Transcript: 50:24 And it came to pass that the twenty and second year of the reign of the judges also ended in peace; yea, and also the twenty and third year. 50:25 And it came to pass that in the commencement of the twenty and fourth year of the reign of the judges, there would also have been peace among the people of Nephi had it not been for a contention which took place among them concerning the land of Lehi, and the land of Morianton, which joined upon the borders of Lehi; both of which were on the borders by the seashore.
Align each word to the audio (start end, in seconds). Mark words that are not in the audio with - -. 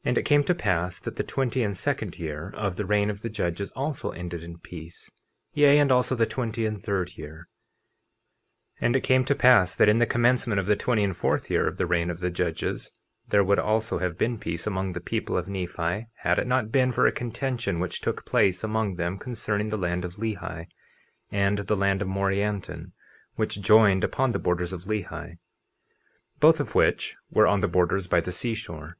50:24 - -
And 0.08 0.18
it 0.18 0.22
came 0.24 0.44
to 0.44 0.54
pass 0.54 1.00
that 1.00 1.16
the 1.16 1.22
twenty 1.24 1.62
and 1.62 1.74
second 1.74 2.18
year 2.18 2.52
of 2.54 2.76
the 2.76 2.84
reign 2.84 3.08
of 3.08 3.22
the 3.22 3.30
judges 3.30 3.72
also 3.72 4.10
ended 4.10 4.42
in 4.42 4.58
peace; 4.58 5.10
yea, 5.54 5.78
and 5.78 5.90
also 5.90 6.14
the 6.14 6.26
twenty 6.26 6.66
and 6.66 6.84
third 6.84 7.16
year. 7.16 7.48
50:25 8.78 8.78
And 8.86 8.96
it 8.96 9.00
came 9.00 9.24
to 9.24 9.34
pass 9.34 9.74
that 9.74 9.88
in 9.88 10.00
the 10.00 10.04
commencement 10.06 10.60
of 10.60 10.66
the 10.66 10.76
twenty 10.76 11.02
and 11.02 11.16
fourth 11.16 11.50
year 11.50 11.66
of 11.66 11.78
the 11.78 11.86
reign 11.86 12.10
of 12.10 12.20
the 12.20 12.28
judges, 12.28 12.92
there 13.26 13.42
would 13.42 13.58
also 13.58 13.96
have 13.96 14.18
been 14.18 14.38
peace 14.38 14.66
among 14.66 14.92
the 14.92 15.00
people 15.00 15.38
of 15.38 15.48
Nephi 15.48 16.08
had 16.16 16.38
it 16.38 16.46
not 16.46 16.70
been 16.70 16.92
for 16.92 17.06
a 17.06 17.10
contention 17.10 17.80
which 17.80 18.02
took 18.02 18.26
place 18.26 18.62
among 18.62 18.96
them 18.96 19.16
concerning 19.18 19.70
the 19.70 19.78
land 19.78 20.04
of 20.04 20.16
Lehi, 20.16 20.66
and 21.30 21.56
the 21.56 21.74
land 21.74 22.02
of 22.02 22.08
Morianton, 22.08 22.92
which 23.36 23.62
joined 23.62 24.04
upon 24.04 24.32
the 24.32 24.38
borders 24.38 24.74
of 24.74 24.82
Lehi; 24.82 25.36
both 26.38 26.60
of 26.60 26.74
which 26.74 27.16
were 27.30 27.46
on 27.46 27.60
the 27.60 27.66
borders 27.68 28.06
by 28.06 28.20
the 28.20 28.32
seashore. 28.32 28.98